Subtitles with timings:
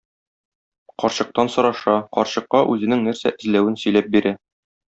[1.03, 4.37] Карчыктан сораша, карчыкка үзенең нәрсә эзләвен сөйләп бирә.